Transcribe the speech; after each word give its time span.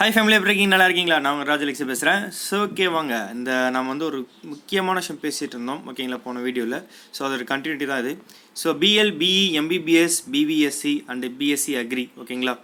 High 0.00 0.06
family 0.14 0.34
எப்படி 0.36 0.50
இருக்கீங்க? 0.50 0.72
நல்லா 0.72 0.84
இருக்கீங்களா? 0.88 1.16
நான் 1.22 1.34
உங்கள் 1.34 1.48
ராஜலக்ஷி 1.50 1.84
பேசுகிறேன் 1.90 2.20
ஸோ 2.40 2.56
ஓகே 2.66 2.84
வாங்க. 2.96 3.14
இந்த 3.36 3.50
நம்ம 3.74 3.90
வந்து 3.92 4.06
ஒரு 4.08 4.18
முக்கியமான 4.50 5.00
விஷயம் 5.02 5.18
பேசிகிட்டு 5.24 5.56
இருந்தோம் 5.56 5.80
ஓகேங்களா 5.90 6.18
போன 6.26 6.42
வீடியோவில் 6.44 6.76
ஸோ 7.16 7.20
அதோட 7.26 7.44
கண்டினியூட்டி 7.52 7.86
தான் 7.90 8.02
இது. 8.04 8.12
So 8.60 8.74
BL 8.82 9.10
BE 9.22 9.42
MBBS 9.60 10.18
BBSc 10.34 10.92
and 11.14 11.30
BSc 11.40 11.72
agri 11.82 12.04
ஓகேங்களா 12.24 12.54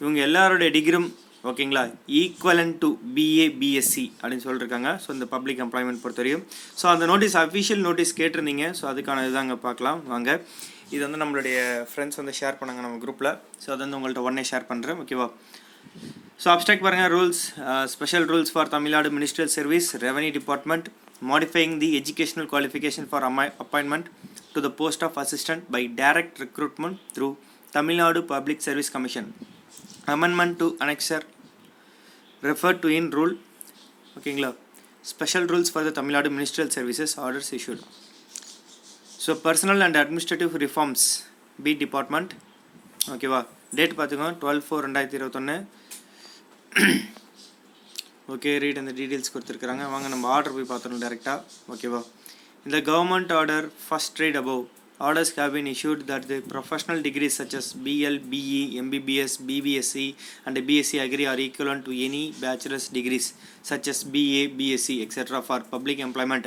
இவங்க 0.00 0.20
எல்லாருடைய 0.28 0.68
டிகிரும் 0.76 1.08
ஓகேங்களா 1.52 1.82
ஈக்குவலன் 2.20 2.72
டு 2.84 2.90
பிஏ 3.16 3.48
பிஎஸ்சி 3.62 4.06
அப்படின்னு 4.20 4.46
சொல்லியிருக்காங்க 4.46 4.92
ஸோ 5.06 5.10
இந்த 5.16 5.28
பப்ளிக் 5.34 5.64
எம்ப்ளாய்மெண்ட் 5.66 6.02
பொறுத்தவரையும். 6.04 6.44
ஸோ 6.82 6.86
அந்த 6.94 7.04
நோட்டீஸ் 7.12 7.36
அஃபிஷியல் 7.44 7.84
நோட்டீஸ் 7.88 8.16
கேட்டிருந்தீங்க. 8.20 8.66
ஸோ 8.80 8.86
அதுக்கான 8.92 9.26
இதாங்க 9.30 9.56
பார்க்கலாம். 9.66 10.00
வாங்க. 10.14 10.30
இது 10.94 11.02
வந்து 11.08 11.22
நம்மளுடைய 11.24 11.58
ஃப்ரெண்ட்ஸ் 11.92 12.20
வந்து 12.22 12.36
ஷேர் 12.40 12.60
பண்ணாங்க 12.62 12.82
நம்ம 12.86 13.02
குரூப்பில் 13.06 13.32
ஸோ 13.64 13.68
அது 13.74 13.80
வந்து 13.86 13.98
உங்கள்கிட்ட 14.00 14.26
உடனே 14.28 14.46
ஷேர் 14.52 14.70
பண்ணுறேன் 14.72 15.00
ஓகேவா 15.04 15.28
ஸோ 16.40 16.48
அப்டாக்ட் 16.52 16.84
பாருங்கள் 16.84 17.10
rules 17.12 17.42
special 17.92 18.26
rules 18.30 18.50
for 18.54 18.70
Tamil Nadu 18.72 19.08
ministerial 19.14 19.52
service 19.54 19.88
revenue 20.02 20.30
department 20.36 20.86
modifying 21.22 21.74
the 21.82 21.88
educational 21.98 22.48
qualification 22.50 23.06
for 23.10 23.24
அமை 23.28 23.46
appointment 23.64 24.08
to 24.54 24.60
the 24.60 24.70
post 24.80 25.04
of 25.04 25.16
assistant 25.22 25.64
by 25.74 25.82
direct 26.00 26.36
recruitment 26.42 26.98
through 27.14 27.28
Tamil Nadu 27.72 28.20
Public 28.32 28.64
Service 28.66 28.92
Commission 28.96 29.28
amendment 30.14 30.56
to 30.58 30.68
annexure 30.80 31.24
refer 32.42 32.78
to 32.82 32.90
in 32.96 33.08
rule 33.10 33.34
ஓகேங்களா 34.16 34.50
special 35.04 35.48
rules 35.50 35.72
for 35.72 35.86
the 35.88 35.92
Tamil Nadu 35.92 36.30
ministerial 36.30 36.72
services 36.76 37.14
orders 37.18 37.50
issued. 37.56 37.80
So 39.20 39.32
personnel 39.44 39.82
and 39.84 39.96
administrative 39.96 40.52
reforms 40.62 41.04
P 41.58 41.72
department 41.80 42.32
ஓகேவா 43.12 43.40
date 43.76 43.94
பார்த்துக்கோங்க 43.98 44.36
twelve 44.42 44.62
four 44.66 44.84
ரெண்டாயிரத்தி 44.84 45.18
இருபத்தொன்று 45.18 45.56
okay 48.32 48.52
read 48.62 48.78
அந்த 48.78 48.92
details 48.98 49.32
கொடுத்துருக்குறாங்க. 49.34 49.84
வாங்க 49.92 50.08
நம்ம 50.08 50.28
order 50.34 50.54
போய் 50.56 50.70
பார்த்துருவோம் 50.70 51.04
டேரெக்டாக 51.04 51.40
ஓகேவா 51.72 52.00
இந்த 52.66 52.78
government 52.88 53.32
order 53.32 53.66
first 53.84 54.20
read 54.22 54.38
above 54.42 54.62
orders 55.00 55.26
have 55.36 55.52
been 55.54 55.74
issued 55.74 56.00
that 56.08 56.28
the 56.28 56.40
professional 56.52 57.00
degrees 57.00 57.30
such 57.38 57.54
as 57.54 57.76
BL, 57.84 58.20
BE, 58.30 58.80
MBBS, 58.80 59.28
BBSc 59.46 60.14
and 60.44 60.58
BSc 60.58 60.92
Agri 60.92 61.26
are 61.26 61.38
equivalent 61.38 61.82
to 61.82 61.92
any 61.92 62.32
bachelor's 62.40 62.86
degrees 62.92 63.26
such 63.70 63.88
as 63.88 64.06
BA, 64.12 64.48
BSc 64.58 65.08
etc. 65.08 65.40
for 65.40 65.62
public 65.72 65.98
employment. 65.98 66.44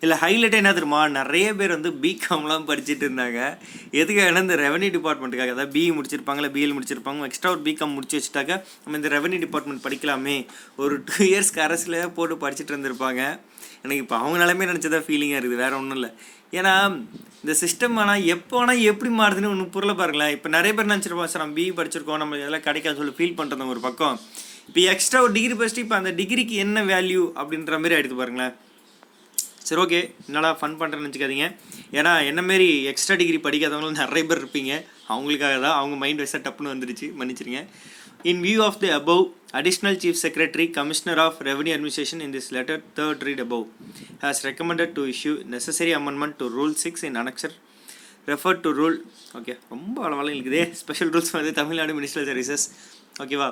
இல்லை 0.00 0.18
highlight 0.18 0.52
என்ன 0.52 0.68
தெரியுமா? 0.68 1.08
நிறைய 1.08 1.54
பேர் 1.54 1.68
வந்து 1.68 1.90
பிகாம்லாம் 1.90 2.68
படிச்சுட்டு 2.68 3.06
இருந்தாங்க. 3.08 3.58
எதுக்காக? 3.90 4.40
இந்த 4.40 4.56
ரெவன்யூ 4.56 4.90
டிபார்ட்மெண்ட்டுக்காக 4.96 5.50
அதாவது 5.50 5.80
பிஇ 5.80 5.92
முடிச்சிருப்பாங்களா 5.92 6.50
பிஎல் 6.50 6.78
முடிச்சிருப்பாங்க. 6.78 7.24
எக்ஸ்ட்ரா 7.24 7.50
ஒரு 7.50 7.60
பிகாம் 7.60 7.94
முடிச்சு 7.94 8.20
வச்சுட்டாக்க 8.20 8.62
நம்ம 8.84 8.96
இந்த 8.96 9.08
ரெவன்யூ 9.08 9.38
டிபார்ட்மெண்ட் 9.38 9.84
படிக்கலாமே. 9.84 10.46
ஒரு 10.76 11.04
டூ 11.04 11.24
இயர்ஸ்க்கு 11.24 11.58
அரசில் 11.58 12.10
போட்டு 12.10 12.34
படிச்சுட்டு 12.34 12.70
இருந்திருப்பாங்க. 12.70 13.40
எனக்கு 13.82 14.02
இப்போ 14.02 14.16
அவங்க 14.16 14.44
நிலமே 14.44 14.68
நினச்சதா 14.68 15.02
ஃபீலிங்காக 15.04 15.40
இருக்குது. 15.40 15.56
வேறு 15.56 15.76
ஒன்றும் 15.76 15.90
இல்லை. 15.90 16.10
ஏன்னா 16.58 16.74
இந்த 17.42 17.54
சிஸ்டம் 17.60 17.96
ஆனால் 18.02 18.24
எப்போ 18.34 18.56
ஆனால் 18.62 18.82
எப்படி 18.90 19.10
மாறுதுன்னு 19.20 19.52
ஒன்று 19.52 19.72
புரியல 19.76 19.92
பாருங்களேன். 20.00 20.32
இப்போ 20.36 20.48
நிறைய 20.56 20.72
பேர் 20.76 20.90
நினச்சிருப்போம் 20.92 21.30
சார் 21.32 21.42
நம்ம 21.44 21.56
பிஇ 21.58 21.70
படிச்சிருக்கோம் 21.78 22.20
நம்ம 22.22 22.36
இதெல்லாம் 22.40 22.66
கிடைக்காது 22.66 22.98
சொல்லி 23.00 23.14
ஃபீல் 23.18 23.38
பண்ணுறது 23.38 23.72
ஒரு 23.74 23.80
பக்கம். 23.86 24.16
இப்போ 24.68 24.80
எக்ஸ்ட்ரா 24.92 25.20
ஒரு 25.26 25.32
டிகிரி 25.36 25.54
படிச்சுட்டு 25.60 25.84
இப்போ 25.86 25.96
அந்த 26.00 26.10
டிகிரிக்கு 26.20 26.56
என்ன 26.64 26.84
வேல்யூ 26.92 27.22
அப்படின்ற 27.40 27.78
மாதிரி 27.82 27.96
ஆகிடுது 27.96 28.18
பாருங்களேன். 28.20 28.54
சரி 29.68 29.80
ஓகே 29.82 30.00
என்னடா 30.28 30.50
ஃபன் 30.60 30.78
பண்ணுறேன்னு 30.78 31.06
நினச்சிக்காதீங்க. 31.06 31.46
ஏன்னா 31.98 32.12
என்ன 32.30 32.40
மாரி 32.50 32.68
எக்ஸ்ட்ரா 32.90 33.16
டிகிரி 33.22 33.38
படிக்காதவங்களும் 33.46 34.00
நிறைய 34.02 34.24
பேர் 34.30 34.42
இருப்பீங்க. 34.42 34.72
அவங்களுக்காக 35.12 35.56
தான் 35.66 35.76
அவங்க 35.80 35.96
மைண்ட் 36.02 36.22
வைஸாக 36.22 36.42
டப்புன்னு 36.46 36.72
வந்துருச்சு. 36.74 37.08
மன்னிச்சிருங்க. 37.20 37.62
In 38.30 38.42
view 38.46 38.58
of 38.68 38.80
the 38.82 38.90
above 39.00 39.22
additional 39.58 39.94
chief 40.02 40.16
secretary 40.24 40.66
commissioner 40.76 41.16
of 41.24 41.40
revenue 41.48 41.74
administration 41.76 42.22
in 42.26 42.30
this 42.36 42.46
letter 42.56 42.76
third 42.98 43.18
read 43.28 43.40
above 43.46 43.66
has 44.24 44.38
recommended 44.48 44.90
to 44.98 45.02
issue 45.12 45.34
necessary 45.56 45.92
amendment 46.00 46.34
to 46.40 46.46
rule 46.58 46.74
6 46.92 47.08
in 47.08 47.16
annexure 47.22 47.54
referred 48.32 48.62
to 48.66 48.72
rule 48.80 48.98
okay 49.38 49.54
ரொம்ப 49.74 49.96
அளவாக 50.06 50.30
இருக்குதே 50.36 50.64
special 50.80 51.10
rules 51.14 51.34
வந்து 51.36 51.52
Tamil Nadu 51.60 51.92
ministerial 51.98 52.28
services 52.30 52.64
ஓகேவா 53.24 53.48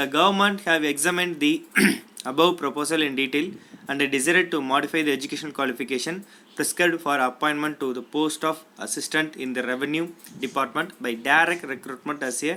the 0.00 0.06
government 0.16 0.60
have 0.68 0.84
examined 0.94 1.36
the 1.44 1.52
above 2.30 2.52
proposal 2.60 3.00
in 3.02 3.14
detail 3.14 3.46
and 3.88 4.00
desired 4.10 4.50
to 4.52 4.60
modify 4.72 5.02
the 5.02 5.12
education 5.18 5.50
qualification 5.52 6.14
prescribed 6.56 6.98
for 7.04 7.16
appointment 7.30 7.78
to 7.82 7.88
the 7.98 8.04
post 8.16 8.42
of 8.50 8.64
assistant 8.86 9.36
in 9.36 9.52
the 9.52 9.62
revenue 9.72 10.06
department 10.44 10.90
by 11.04 11.12
direct 11.30 11.64
recruitment 11.74 12.22
as 12.22 12.38
a 12.44 12.54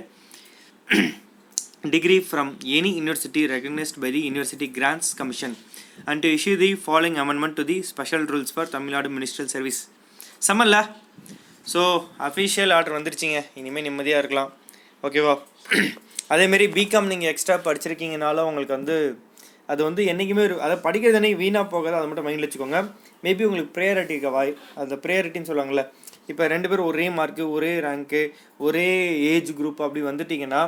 degree 1.96 2.20
from 2.30 2.48
any 2.78 2.90
university 3.00 3.42
recognized 3.52 3.96
by 4.02 4.10
the 4.16 4.20
University 4.30 4.66
Grants 4.76 5.08
Commission. 5.14 5.52
And 6.06 6.22
to 6.22 6.28
issue 6.36 6.56
the 6.56 6.70
following 6.86 7.16
amendment 7.22 7.54
to 7.58 7.64
the 7.70 7.76
special 7.82 8.22
rules 8.32 8.50
for 8.56 8.64
Tamil 8.74 8.94
Nadu 8.96 9.10
Ministerial 9.18 9.50
Service. 9.56 9.80
சமல்ல 10.48 10.76
so 11.72 11.80
official 12.26 12.72
order 12.76 12.96
வந்துருச்சிங்க. 12.96 13.38
இனிமேல் 13.60 13.86
நிம்மதியாக 13.88 14.22
இருக்கலாம். 14.22 14.50
ஓகேவா 15.06 15.34
அதேமாரி 16.34 16.66
BCom 16.76 17.10
நீங்கள் 17.12 17.30
extra 17.32 17.56
படிச்சிருக்கீங்கனாலும் 17.66 18.48
உங்களுக்கு 18.50 18.76
வந்து 18.78 18.96
அது 19.72 19.80
வந்து 19.88 20.02
என்றைக்குமே 20.10 20.42
ஒரு 20.48 20.56
அதை 20.66 20.76
படிக்கிறது 20.86 21.18
அன்றைக்கி 21.20 21.38
வீணாக 21.44 21.66
போகாது. 21.74 21.96
அதை 21.98 22.06
மட்டும் 22.10 22.26
மைண்டில் 22.28 22.46
வச்சுக்கோங்க. 22.46 22.80
மேபி 23.24 23.46
உங்களுக்கு 23.48 23.72
ப்ரேயரிட்டி 23.78 24.14
இருக்க 24.16 24.30
வாய் 24.36 24.52
அந்த 24.82 24.96
ப்ரேயரிட்டின்னு 25.06 25.50
சொல்லுவாங்கள்ல 25.50 25.84
இப்போ 26.32 26.44
ரெண்டு 26.52 26.68
பேரும் 26.70 26.88
ஒரே 26.90 27.06
மார்க்கு 27.18 27.44
ஒரே 27.56 27.72
ரேங்க்கு 27.86 28.22
ஒரே 28.66 28.88
ஏஜ் 29.32 29.50
குரூப் 29.58 29.82
அப்படி 29.86 30.00
வந்துட்டிங்கன்னா 30.08 30.62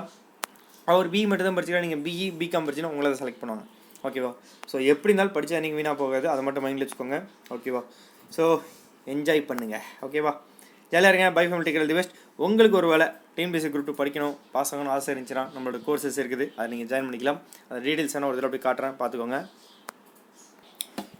அவர் 0.90 1.08
பிஇ 1.14 1.24
மட்டும் 1.30 1.48
தான் 1.48 1.56
படிச்சிருக்கா 1.56 1.84
நீங்கள் 1.86 2.02
பிஇ 2.06 2.26
பிகாம் 2.40 2.66
படிச்சுன்னா 2.66 2.90
உங்களை 2.92 3.06
தான் 3.10 3.20
செலக்ட் 3.22 3.40
பண்ணுவாங்க. 3.42 3.64
ஓகேவா 4.08 4.30
ஸோ 4.70 4.76
எப்படி 4.92 5.10
இருந்தாலும் 5.10 5.34
படித்தா 5.36 5.60
நீங்கள் 5.64 5.80
வீணாக 5.80 5.96
போகாது. 6.02 6.26
அதை 6.34 6.42
மட்டும் 6.46 6.64
மைண்டில் 6.66 6.84
வச்சுக்கோங்க. 6.84 7.18
ஓகேவா 7.56 7.82
ஸோ 8.36 8.44
என்ஜாய் 9.14 9.42
பண்ணுங்கள் 9.50 9.84
ஓகேவா 10.06 10.32
ஜாலியாக 10.92 11.12
இருங்க. 11.12 11.26
Bye 11.36 11.44
family 11.48 11.66
take care 11.66 11.90
the 11.90 11.96
best 11.98 12.14
உங்களுக்கு 12.46 12.78
ஒரு 12.80 12.88
வேலை 12.92 13.06
டிஎன்பிஎஸ்சி 13.36 13.68
குரூப் 13.72 13.88
டூ 13.88 13.94
படிக்கணும். 14.00 14.34
பாஸ் 14.54 14.72
ஆகணும் 14.74 14.92
ஆசை 14.94 15.08
இருந்துச்சுன்னா 15.14 15.44
நம்மளோட 15.54 15.78
கோர்சஸ் 15.86 16.18
இருக்குது. 16.22 16.46
அதை 16.56 16.66
நீங்கள் 16.72 16.88
ஜாயின் 16.92 17.06
பண்ணிக்கலாம். 17.08 17.40
அந்த 17.68 17.80
டீட்டெயில்ஸ் 17.86 18.16
ஒரு 18.30 18.38
தடவை 18.38 18.52
போய் 18.54 18.66
காட்டுறேன். 18.68 18.94
பார்த்துக்கோங்க. 19.00 19.38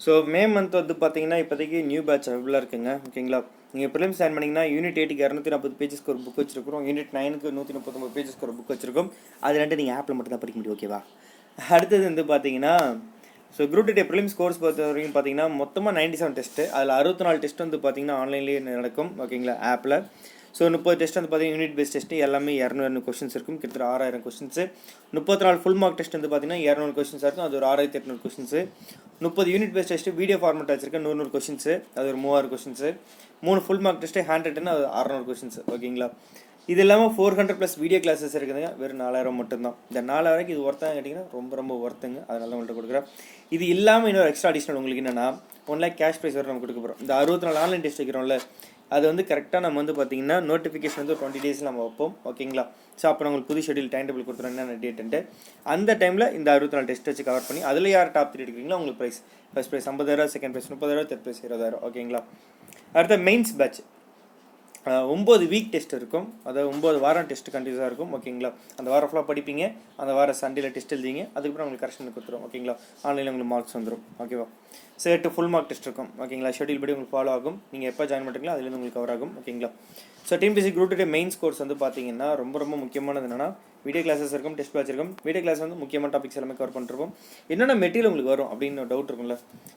ஸோ 0.04 0.12
மே 0.34 0.42
மந்த் 0.54 0.76
வந்து 0.80 0.94
பார்த்தீங்கன்னா 1.00 1.38
இப்போதைக்கு 1.42 1.78
நியூ 1.90 2.02
பேட்ச் 2.08 2.28
அவைபிளாக 2.30 2.60
இருக்குங்க. 2.62 2.90
ஓகேங்களா 3.08 3.40
நீங்கள் 3.74 3.90
ப்ரிலிம்ஸ் 3.94 4.20
ஜாயின் 4.20 4.36
பண்ணிங்கன்னா 4.36 4.64
யூனிட் 4.74 4.98
எயிட்டுக்கு 5.00 5.24
இரநூத்தி 5.26 5.52
நாற்பது 5.54 5.74
பேஜஸ்க்கு 5.80 6.12
ஒரு 6.12 6.20
புக் 6.26 6.38
வச்சிருக்கிறோம். 6.40 6.84
யூனிட் 6.88 7.12
நைனுக்கு 7.18 7.52
நூற்றி 7.58 7.74
முப்பத்தொம்பது 7.76 8.14
பேஜஸ்க்கு 8.16 8.46
ஒரு 8.48 8.54
புக் 8.58 8.72
வச்சிருக்கோம் 8.74 9.10
அது 9.46 9.60
ரெண்டு 9.62 9.78
நீங்கள் 9.80 9.96
ஆப்பில் 9.98 10.16
மட்டும் 10.18 10.34
தான் 10.34 10.42
படிக்க 10.44 10.58
முடியும் 10.60 10.76
ஓகேவா 10.78 11.00
அடுத்தது 11.58 12.02
வந்து 12.10 12.24
பார்த்தீங்கன்னா 12.32 12.74
ஸோ 13.56 13.62
குரூப் 13.70 13.88
டே 13.98 14.02
ப்ரிலிம்ஸ் 14.10 14.36
கோர்ஸ் 14.40 14.60
பொறுத்த 14.62 14.88
வரைக்கும் 14.88 15.14
பார்த்தீங்கன்னா 15.14 15.46
மொத்தமாக 15.60 15.92
நைன்டி 15.98 16.18
செவன் 16.20 16.36
டெஸ்ட்டு 16.36 16.64
அதில் 16.76 16.96
அறுபத்தி 16.98 17.24
நாலு 17.26 17.38
டெஸ்ட் 17.44 17.64
வந்து 17.64 17.78
பார்த்தீங்கன்னா 17.84 18.18
ஆன்லைன்லேயே 18.22 18.60
நடக்கும் 18.68 19.10
ஓகேங்களா 19.24 19.56
ஆப்பில் 19.72 19.96
ஸோ 20.56 20.70
முப்பது 20.74 20.96
டெஸ்ட் 21.00 21.18
வந்து 21.18 21.30
பார்த்தீங்கன்னா 21.30 21.58
யூனிட் 21.60 21.76
பேஸ் 21.78 21.92
டெஸ்ட்டு 21.94 22.20
எல்லாமே 22.26 22.54
இரநூறு 22.64 23.02
கொஸ்டின்ஸ் 23.06 23.36
இருக்கும். 23.36 23.58
கிட்டத்தட்ட 23.62 23.92
ஆறாயிரம் 23.94 24.24
கொஸ்டின்ஸு 24.26 24.64
முப்பத்தி 25.16 25.44
நாலு 25.46 25.60
ஃபுல் 25.62 25.78
மார்க் 25.82 25.98
டெஸ்ட் 26.00 26.16
வந்து 26.18 26.30
பார்த்தீங்கன்னா 26.32 26.60
இரநூறு 26.68 26.94
கொஸ்டின்ஸ் 26.98 27.24
இருக்கும். 27.26 27.46
அது 27.48 27.58
ஒரு 27.60 27.68
ஆறாயிரத்தி 27.70 28.00
எட்நூறு 28.00 28.20
கொஸ்டின்ஸு 28.24 28.60
முப்பது 29.26 29.48
unit 29.54 29.74
base 29.78 29.90
test 29.92 30.16
video 30.20 30.36
format 30.42 30.70
வச்சிருக்கேன். 30.74 31.04
நூறு 31.06 31.18
நூறு 31.20 31.32
கொஸ்டின்ஸு 31.34 31.72
அது 31.98 32.06
ஒரு 32.12 32.20
மூவாயிரம் 32.26 32.52
கொஸ்டின்ஸு 32.54 32.90
மூணு 33.46 33.60
full 33.64 33.82
mark 33.86 34.00
test 34.04 34.24
hand 34.30 34.46
written 34.48 34.72
அது 34.76 34.84
அறநூறு 35.00 35.26
கொஸ்டின்ஸ் 35.30 35.58
ஓகேங்களா? 35.74 36.08
இது 36.72 36.80
இல்லாமல் 36.84 37.12
four 37.14 37.36
hundred 37.38 37.58
plus 37.60 37.76
video 37.82 37.98
classes 38.04 38.34
இருக்குதுங்க. 38.38 38.68
வெறும் 38.80 39.00
நாலாயிரம் 39.04 39.38
மட்டும்தான். 39.40 39.76
இந்த 39.90 40.00
நாலாயிரம் 40.10 40.50
இது 40.54 40.60
ஒர்த்தாக 40.68 40.92
கேட்டிங்கன்னா 40.96 41.24
ரொம்ப 41.36 41.56
ரொம்ப 41.60 41.74
ஒர்த்துங்க 41.84 42.18
அதனால 42.30 42.50
உங்கள்கிட்ட 42.56 42.76
கொடுக்குறேன். 42.80 43.06
இது 43.56 43.64
இல்லாமல் 43.74 44.10
இன்னொரு 44.10 44.30
எக்ஸ்ட்ரா 44.32 44.50
அடிஷனல் 44.52 44.78
உங்களுக்கு 44.80 45.02
என்னென்னா 45.04 45.26
ஒன் 45.72 45.82
லேக் 45.84 45.96
கேஷ் 46.02 46.20
ப்ரைஸ் 46.20 46.36
வரை 46.38 46.48
நம்ம 46.50 46.62
கொடுக்க 46.64 46.80
போகிறோம் 46.82 47.00
இந்த 47.04 47.12
அறுபத்தி 47.20 47.48
நாலு 47.48 47.60
ஆன்லைன் 47.64 47.84
டெஸ்ட் 47.86 48.02
வைக்கிறோம்ல 48.02 48.36
அது 48.96 49.04
வந்து 49.10 49.24
கரெக்டாக 49.30 49.62
நம்ம 49.64 49.78
வந்து 49.82 49.94
பார்த்தீங்கன்னா 49.98 50.36
நோட்டிஃபிகேஷன் 50.50 51.00
வந்து 51.02 51.16
டுவெண்ட்டி 51.20 51.42
டேஸ் 51.44 51.60
நம்ம 51.68 51.80
வைப்போம். 51.86 52.14
ஓகேங்களா? 52.30 52.64
ஸோ 53.00 53.04
அப்போ 53.10 53.28
உங்களுக்கு 53.28 53.50
புது 53.50 53.60
ஷெடியூல் 53.66 53.90
டைம் 53.94 54.08
டேபிள் 54.08 54.26
கொடுத்துருவோம் 54.28 54.54
என்னென்ன 54.54 54.78
டேட்டுன்ட்டு 54.84 55.20
அந்த 55.74 55.96
டைமில் 56.02 56.26
இந்த 56.38 56.48
அறுபத்தி 56.56 56.76
நாலு 56.78 56.88
டெஸ்ட் 56.90 57.10
வச்சு 57.10 57.26
கவர் 57.28 57.46
பண்ணி 57.48 57.62
அதில் 57.70 57.90
யார் 57.96 58.12
டாப் 58.16 58.32
த்ரீ 58.32 58.42
எடுக்கிறீங்களோ 58.46 58.78
உங்களுக்கு 58.80 59.00
ப்ரைஸ் 59.02 59.20
ஃபஸ்ட் 59.52 59.72
ப்ரைஸ் 59.72 59.88
ஐம்பதாயிரம் 59.92 60.32
செகண்ட் 60.34 60.54
ப்ரைஸ் 60.56 60.70
முப்பதாயிரம் 60.74 61.08
தேர்ட் 61.12 61.24
ப்ரைஸ் 61.26 61.40
இருபதாயிரம் 61.46 61.82
ஓகேங்களா? 61.88 62.22
அடுத்த 62.98 63.18
மெயின்ஸ் 63.28 63.54
பேட்ச் 63.60 63.80
ஒம்பது 65.14 65.44
வீக் 65.52 65.70
டெஸ்ட் 65.72 65.94
இருக்கும். 65.98 66.26
அதாவது 66.48 66.68
ஒம்பது 66.72 66.98
வாரம் 67.04 67.26
டெஸ்ட் 67.30 67.50
கண்டினியூஸாக 67.54 67.88
இருக்கும். 67.90 68.12
ஓகேங்களா 68.16 68.50
அந்த 68.78 68.88
வாரம் 68.92 69.08
ஃபுல்லாக 69.10 69.26
படிப்பீங்க. 69.30 69.64
அந்த 70.02 70.12
வாரம் 70.18 70.38
சண்டேல 70.42 70.68
டெஸ்ட் 70.76 70.94
எழுதிங்க 70.96 71.22
அதுக்கப்புறம் 71.36 71.64
உங்களுக்கு 71.66 71.84
கரெக்ஷன் 71.84 72.14
கொடுத்துரும். 72.16 72.44
ஓகேங்களா 72.46 72.74
ஆன்லைனில் 73.06 73.30
உங்களுக்கு 73.32 73.52
மார்க்ஸ் 73.54 73.76
வந்துடும் 73.78 74.04
ஓகேவா 74.24 74.46
ஸோ 75.02 75.06
எட்டு 75.16 75.28
ஃபுல் 75.34 75.50
மார்க் 75.54 75.68
டெஸ்ட் 75.70 75.86
இருக்கும். 75.88 76.08
ஓகேங்களா 76.22 76.52
ஷெடியூல் 76.58 76.80
படி 76.82 76.94
உங்களுக்கு 76.94 77.16
ஃபாலோ 77.16 77.32
ஆகும். 77.36 77.58
நீங்கள் 77.72 77.90
எப்போ 77.92 78.06
ஜாயின் 78.10 78.26
பண்ணுறீங்களோ 78.26 78.54
அதுலேருந்து 78.54 78.78
உங்களுக்கு 78.80 78.98
கவர் 79.00 79.12
ஆகும். 79.16 79.32
ஓகேங்களா 79.40 79.70
ஸோ 80.28 80.36
டிஎம்பிசி 80.40 80.70
குரூப் 80.76 80.96
டே 81.00 81.06
மெயின்ஸ் 81.16 81.38
கோர்ஸ் 81.42 81.62
வந்து 81.64 81.76
பார்த்தீங்கன்னா 81.84 82.26
ரொம்ப 82.40 82.56
ரொம்ப 82.62 82.74
முக்கியமானது 82.82 83.26
என்னென்னா 83.28 83.48
வீடியோ 83.86 84.02
கிளாஸஸ் 84.06 84.34
இருக்கும் 84.36 84.56
டெஸ்ட் 84.58 84.74
பேட்ச் 84.74 84.90
இருக்கும். 84.90 85.12
வீடியோ 85.26 85.42
கிளாஸ் 85.44 85.62
வந்து 85.64 85.78
முக்கியமான 85.82 86.10
டாபிக்ஸ் 86.14 86.38
எல்லாமே 86.40 86.56
கவர் 86.58 86.74
பண்ணிருப்போம். 86.74 87.12
என்னென்ன 87.52 87.76
மெட்டீரியல் 87.84 88.10
உங்களுக்கு 88.10 88.32
வரும் 88.34 88.50
அப்படின்னு 88.52 88.84
டவுட் 88.92 89.10
இருக்கும்ல. 89.10 89.36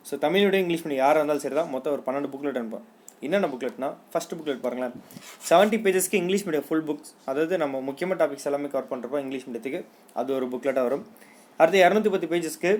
ஸோ 0.09 0.19
தமிழோட 0.25 0.57
இங்கிலீஷ் 0.63 0.83
மீடியம் 0.85 1.03
யாராக 1.05 1.21
இருந்தாலும் 1.21 1.45
சரி 1.45 1.57
தான் 1.61 1.71
மொத்தம் 1.75 1.95
ஒரு 1.97 2.03
பன்னெண்டு 2.07 2.31
புக்கில் 2.33 2.59
அனுப்போம் 2.61 2.85
என்னென்ன 3.27 3.49
புக்லெட்னா 3.53 3.89
ஃபஸ்ட்டு 4.13 4.37
புக்லெட் 4.39 4.63
பாருங்களேன். 4.65 4.95
செவன்ட்டி 5.49 5.79
பேஜஸ்க்கு 5.85 6.19
இங்கிலீஷ் 6.23 6.45
மீடியம் 6.47 6.67
ஃபுல் 6.67 6.85
புக்ஸ் 6.89 7.13
அதாவது 7.29 7.57
நம்ம 7.63 7.81
முக்கியமான 7.89 8.17
டாபிக்ஸ் 8.23 8.47
எல்லாமே 8.51 8.69
கவர் 8.73 8.89
பண்ணுறப்போ 8.91 9.19
இங்கிலீஷ் 9.25 9.47
மீடியத்துக்கு 9.47 9.81
அது 10.21 10.35
ஒரு 10.39 10.47
புக்லெட்டாக 10.53 10.85
வரும். 10.89 11.05
அடுத்து 11.61 11.79
இரநூத்தி 11.85 12.11
பத்து 12.15 12.29
பேஜஸ்க்கு 12.33 12.71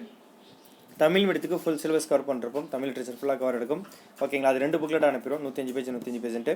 தமிழ் 1.02 1.26
மீடியத்துக்கு 1.28 1.60
ஃபுல் 1.62 1.80
சிலபஸ் 1.84 2.08
கவர் 2.10 2.26
பண்ணிருப்போம் 2.28 2.68
தமிழ் 2.74 2.90
லிட்ரேச்சர் 2.90 3.18
ஃபுல்லாக 3.20 3.40
கவர் 3.42 3.58
எடுக்கும். 3.60 3.84
ஓகேங்களா 4.24 4.52
அது 4.54 4.64
ரெண்டு 4.64 4.78
புக்லெட் 4.82 5.08
அனுப்பிடும் 5.10 5.44
நூற்றஞ்சு 5.46 5.74
பேஜ் 5.78 5.90
நூற்றஞ்சு 5.96 6.22
பேஜ்ன்ட்டு 6.26 6.54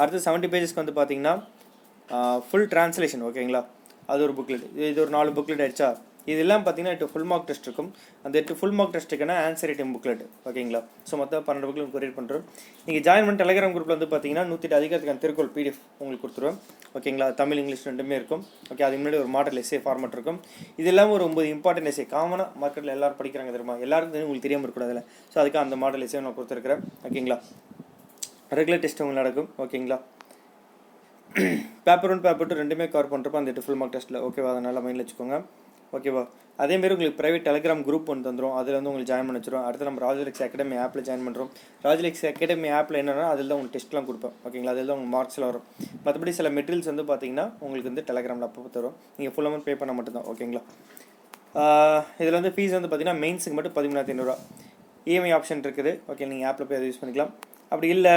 அடுத்து 0.00 0.24
செவன்ட்டி 0.26 0.48
பேஜஸ்க்கு 0.54 0.82
வந்து 0.82 0.94
பார்த்தீங்கன்னா 0.98 1.34
ஃபுல் 2.48 2.68
ட்ரான்ஸ்லேஷன் 2.72 3.24
ஓகேங்களா 3.28 3.62
அது 4.12 4.20
ஒரு 4.26 4.34
புக்லெட் 4.38 4.64
இது 4.90 5.00
ஒரு 5.04 5.12
நாலு 5.16 5.30
புக்லெட் 5.38 5.62
ஆயிடுச்சா? 5.64 5.88
இதெல்லாம் 6.32 6.62
பார்த்தீங்கன்னா 6.64 6.94
எட்டு 6.96 7.08
ஃபுல் 7.12 7.26
மார்க் 7.30 7.46
டெஸ்ட் 7.48 7.66
இருக்கும். 7.68 7.90
அந்த 8.26 8.34
எட்டு 8.40 8.54
ஃபுல் 8.58 8.74
மார்க் 8.78 8.94
டெஸ்ட்டுக்கான 8.96 9.34
ஆன்சர் 9.46 9.70
ஐட்டம் 9.72 9.92
புக்லெட் 9.96 10.22
ஓகேங்களா 10.50 10.80
ஸோ 11.08 11.16
மொத்தம் 11.20 11.44
பன்னெண்டு 11.48 11.68
புக்லெட் 11.70 11.92
கொரியர் 11.96 12.16
பண்ணுறோம் 12.18 12.44
நீங்கள் 12.86 13.04
ஜாயின் 13.08 13.26
பண்ணி 13.28 13.40
டெலிகிராம் 13.42 13.74
குரூப்பில் 13.76 13.96
வந்து 13.96 14.08
பார்த்தீங்கன்னா 14.14 14.44
நூற்றி 14.50 14.66
எட்டு 14.68 14.78
அதிகாரத்துக்கான 14.80 15.22
திருக்குறள் 15.24 15.52
பிடிஎஃப் 15.56 15.80
உங்களுக்கு 16.00 16.24
கொடுத்துருவேன். 16.24 16.58
ஓகேங்களா 16.98 17.28
தமிழ் 17.40 17.60
இங்கிலீஷ் 17.62 17.86
ரெண்டுமே 17.90 18.16
இருக்கும். 18.20 18.42
ஓகே 18.72 18.82
அதுக்கு 18.86 19.00
முன்னாடி 19.02 19.20
ஒரு 19.22 19.30
மாடல் 19.36 19.60
எஸ்ஏ 19.62 19.80
ஃபார்மட் 19.86 20.16
இருக்கும். 20.18 20.40
இது 20.80 20.90
இல்லாமல் 20.92 21.16
ஒரு 21.18 21.26
ஒம்பது 21.28 21.48
இம்பார்ட்டன்ட் 21.56 21.90
எஸ்ஏ 21.92 22.06
காமனாக 22.16 22.48
மார்க்கெட்டில் 22.62 22.94
எல்லோரும் 22.96 23.18
படிக்கிறாங்க 23.20 23.52
தெரியுமா? 23.56 23.76
எல்லாருக்கும் 23.86 24.14
தெரியும் 24.14 24.30
உங்களுக்கு 24.30 24.48
தெரியாமல் 24.48 24.66
இருக்கக்கூடாதுல 24.68 25.02
ஸோ 25.32 25.38
அதுக்கு 25.42 25.60
அந்த 25.64 25.78
மாடல் 25.84 26.04
எஸ்ஏ 26.08 26.22
நான் 26.26 26.36
கொடுத்துருக்குறேன். 26.38 26.82
ஓகேங்களா 27.08 27.38
ரெகுலர் 28.60 28.82
டெஸ்ட் 28.84 29.00
உங்களுக்கு 29.04 29.22
நடக்கும். 29.22 29.48
ஓகேங்களா 29.64 29.98
பேப்பர் 31.86 32.12
ஒன் 32.12 32.22
பேப்பர் 32.26 32.48
டூ 32.50 32.54
ரெண்டுமே 32.60 32.84
கவர் 32.92 33.10
பண்ணுறப்ப 33.12 33.40
அந்த 33.40 33.50
எட்டு 33.52 33.64
ஃபுல் 33.64 33.78
மார்க் 33.80 33.94
டெஸ்ட்டில் 33.94 34.20
ஓகேவா 34.26 34.50
அதை 34.52 34.60
நல்லா 34.66 34.80
மைண்டில் 34.84 35.02
வச்சுக்கோங்க. 35.04 35.38
ஓகேவா? 35.96 36.22
அதேமாரி 36.62 36.94
உங்களுக்கு 36.94 37.18
ப்ரைவேட் 37.20 37.44
டெலிகிராம் 37.46 37.82
குரூப் 37.86 38.08
ஒன்று 38.12 38.26
தந்துடும் 38.26 38.54
அதில் 38.58 38.76
வந்து 38.76 38.90
உங்களுக்கு 38.90 39.10
ஜாயின் 39.10 39.26
பண்ண 39.28 39.38
வச்சிடும் 39.40 39.64
அடுத்து 39.66 39.88
நம்ம 39.88 40.00
ராஜலக்ஸ் 40.04 40.42
அகாடமி 40.46 40.76
ஆப்பில் 40.84 41.04
ஜாயின் 41.08 41.24
பண்ணுறோம் 41.26 41.50
ராஜலக்ஸ் 41.86 42.24
அகாடமி 42.30 42.68
ஆப்பில் 42.78 42.98
என்னென்னா 43.00 43.26
அதில் 43.32 43.48
தான் 43.50 43.56
உங்களுக்கு 43.58 43.76
டெஸ்ட்லாம் 43.78 44.06
கொடுப்பேன். 44.08 44.34
ஓகேங்களா? 44.46 44.72
அதில் 44.74 44.88
தான் 44.90 44.96
உங்களுக்கு 44.96 45.16
மார்க்ஸில் 45.16 45.46
வரும். 45.48 45.64
மற்றபடி 46.04 46.32
சில 46.38 46.50
மெட்டீரியல்ஸ் 46.58 46.90
வந்து 46.92 47.04
பார்த்தீங்கன்னா 47.10 47.46
உங்களுக்கு 47.64 47.90
வந்து 47.90 48.04
டெலிகிராமில் 48.10 48.46
அப்போ 48.48 48.68
தரும். 48.76 48.96
நீங்கள் 49.18 49.34
ஃபுல் 49.36 49.48
அமௌண்ட் 49.50 49.66
பே 49.68 49.74
பண்ண 49.82 49.94
மட்டும்தான். 49.98 50.26
ஓகேங்களா? 50.32 50.62
இதில் 52.22 52.38
வந்து 52.40 52.52
ஃபீஸ் 52.56 52.76
வந்து 52.78 52.90
பார்த்தீங்கன்னா 52.90 53.20
மெயின்ஸுக்கு 53.24 53.58
மட்டும் 53.58 53.76
பதிமூணாயிரத்தி 53.78 54.14
ஐநூறுரூவா 54.16 54.38
இஎம்ஐ 55.10 55.32
ஆப்ஷன் 55.38 55.64
இருக்குது. 55.66 55.92
ஓகே 56.12 56.28
நீங்கள் 56.32 56.48
ஆப்பில் 56.50 56.68
போய் 56.70 56.78
அதை 56.78 56.88
யூஸ் 56.90 57.00
பண்ணிக்கலாம். 57.02 57.32
அப்படி 57.72 57.88
இல்லை 57.96 58.16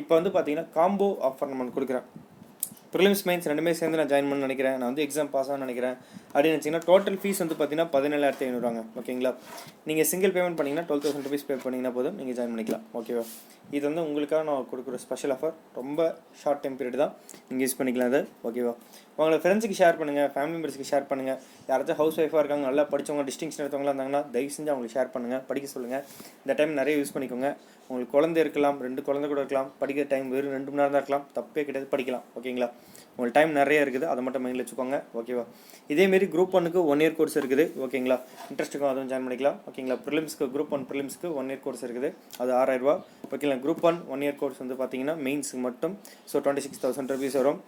இப்போ 0.00 0.12
வந்து 0.18 0.30
பார்த்தீங்கன்னா 0.34 0.68
காம்போ 0.76 1.08
ஆஃபர் 1.28 1.50
நம்ம 1.52 1.72
கொடுக்குறேன். 1.78 2.06
ப்ரிலிம்ஸ் 2.94 3.22
மெயின்ஸ் 3.28 3.48
ரெண்டுமே 3.50 3.72
சேர்ந்து 3.80 3.98
நான் 4.00 4.10
ஜாயின் 4.12 4.28
பண்ண 4.30 4.46
நினைக்கிறேன். 4.48 4.76
நான் 4.80 4.88
வந்து 4.90 5.04
எக்ஸாம் 5.06 5.30
பாஸ் 5.34 5.48
ஆகணும்னு 5.50 5.66
நினைக்கிறேன். 5.66 5.96
அப்படின்னு 6.32 6.56
வச்சிங்கன்னா 6.56 6.86
டோட்டல் 6.90 7.18
ஃபீஸ் 7.22 7.40
வந்து 7.42 7.56
பார்த்தீங்கன்னா 7.60 7.88
பதினேழாயிரத்தி 7.94 8.46
ஐநூறுவாங்க. 8.48 8.82
ஓகேங்களா 9.00 9.32
நீங்கள் 9.90 10.08
சிங்கிள் 10.12 10.34
பேமெண்ட் 10.36 10.58
பண்ணிங்கன்னா 10.58 10.86
டுவெல் 10.90 11.02
தௌசண்ட் 11.04 11.26
ருபீஸ் 11.28 11.46
பே 11.50 11.56
பண்ணிங்கன்னா 11.64 11.92
போதும். 11.98 12.16
நீங்கள் 12.20 12.36
ஜாயின் 12.38 12.52
பண்ணிக்கலாம். 12.54 12.84
ஓகேவா 13.00 13.24
இது 13.76 13.84
வந்து 13.88 14.02
உங்களுக்காக 14.06 14.42
நான் 14.50 14.66
கொடுக்குற 14.70 14.96
ஸ்பெஷல் 15.06 15.32
ஆஃபர் 15.36 15.54
ரொம்ப 15.80 16.00
ஷார்ட் 16.42 16.62
டைம் 16.64 16.76
பீரியட் 16.78 17.00
தான். 17.04 17.12
நீங்கள் 17.48 17.64
யூஸ் 17.66 17.78
பண்ணிக்கலாம் 17.80 18.10
அது 18.12 18.20
ஓகேவா 18.48 18.74
உங்களை 19.18 19.38
ஃப்ரெண்ட்ஸுக்கு 19.42 19.76
ஷேர் 19.80 19.98
பண்ணுங்கள் 20.00 20.28
ஃபேமிலி 20.34 20.54
மெம்பர்ஸ்க்கு 20.56 20.86
ஷேர் 20.90 21.06
பண்ணுங்கள் 21.10 21.38
யாராச்சும் 21.70 21.98
ஹவுஸ் 22.00 22.18
ஒய்ஃபாக 22.22 22.40
இருக்காங்க 22.42 22.64
நல்லா 22.68 22.84
படித்தவங்க 22.92 23.24
டிஸ்டிங்ஷன் 23.28 23.62
எடுத்தவங்களா 23.64 23.92
இருந்தாங்கன்னா 23.92 24.22
தயவு 24.34 24.52
செஞ்சு 24.56 24.70
அவங்களுக்கு 24.72 24.96
ஷேர் 24.96 25.12
பண்ணுங்கள் 25.14 25.42
படிக்க 25.50 25.68
சொல்லுங்கள் 25.74 26.04
இந்த 26.44 26.54
டைம் 26.60 26.80
நிறைய 26.80 26.94
யூஸ் 27.00 27.14
பண்ணிக்கோங்க. 27.16 27.50
உங்களுக்கு 27.88 28.14
குழந்தை 28.16 28.38
இருக்கலாம் 28.44 28.76
ரெண்டு 28.86 29.00
குழந்தை 29.06 29.26
கூட 29.30 29.40
இருக்கலாம். 29.42 29.70
படிக்கிற 29.80 30.04
டைம் 30.12 30.28
வெறும் 30.34 30.54
ரெண்டு 30.56 30.70
மணி 30.70 30.80
நேரம் 30.80 30.94
தான் 30.94 31.02
இருக்கலாம். 31.02 31.26
தப்பே 31.38 31.64
கிடையாது. 31.68 31.88
படிக்கலாம். 31.94 32.24
ஓகேங்களா 32.38 32.68
உங்களுக்கு 33.14 33.36
டைம் 33.38 33.50
நிறைய 33.60 33.84
இருக்குது 33.84 34.06
அதை 34.10 34.20
மட்டும் 34.26 34.42
மைண்டில் 34.44 34.62
வச்சுக்கோங்க. 34.62 34.98
ஓகேவா 35.20 35.44
இதேமாரி 35.92 36.26
குரூப் 36.34 36.54
ஒன்னுக்கு 36.58 36.80
ஒன் 36.92 37.02
இயர் 37.04 37.16
கோர்ஸ் 37.18 37.36
இருக்குது. 37.40 37.64
ஓகேங்களா 37.84 38.16
இன்ட்ரெஸ்ட்டுக்கும் 38.50 38.90
அதுவும் 38.90 39.08
ஜாயின் 39.10 39.26
பண்ணிக்கலாம். 39.26 39.58
ஓகேங்களா 39.70 39.96
ப்ரிலிம்ஸ்க்கு 40.06 40.46
குரூப் 40.54 40.72
ஒன் 40.76 40.84
ப்ரிலிம்ஸ்க்கு 40.90 41.30
ஒன் 41.40 41.50
இயர் 41.52 41.62
கோர்ஸ் 41.66 41.84
இருக்குது. 41.86 42.10
அது 42.42 42.52
ஆறாயிரரூபா 42.60 42.94
ஓகேங்களா 43.32 43.58
group 43.64 43.84
one 43.90 43.98
one 44.14 44.24
year 44.26 44.38
course 44.42 44.60
வந்து 44.62 44.76
பார்த்தீங்கன்னா 44.80 45.16
மெயின்ஸுக்கு 45.26 45.62
மட்டும். 45.68 45.96
So 46.32 46.36
twenty 46.44 46.64
six 46.66 46.82
thousand 46.84 47.12
rupees 47.14 47.38
வரும் 47.40 47.60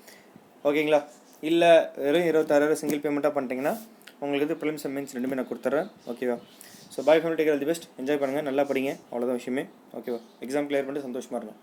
ஓகேங்களா 0.70 1.02
இல்லை 1.50 1.72
வெறும் 2.06 2.28
இருபத்தாயிரம் 2.30 2.80
சிங்கிள் 2.82 3.02
பேமெண்ட்டாக 3.04 3.32
பண்ணிட்டீங்கன்னா 3.36 3.74
உங்களுக்கு 4.22 4.46
இது 4.48 4.56
ப்ரிலிம்ஸ் 4.60 4.86
மெயின்ஸ் 4.96 5.14
ரெண்டுமே 5.16 5.36
நான் 5.38 5.50
கொடுத்துட்றேன் 5.50 5.88
ஓகேவா 6.10 6.36
so 6.94 7.02
bye 7.06 7.20
family 7.22 7.38
take 7.38 7.62
the 7.62 7.68
best 7.70 7.86
enjoy 8.00 8.18
பண்ணுங்கள் 8.22 8.46
நல்லா 8.48 8.62
படிங்க. 8.70 8.90
அவ்வளோதான் 9.10 9.38
விஷயமே. 9.40 9.64
ஓகேவா 9.98 10.20
எக்ஸாம் 10.44 10.66
கிளியர் 10.68 10.86
பண்ணிட்டு 10.86 11.06
சந்தோஷமாக 11.08 11.40
இருங்க. 11.40 11.54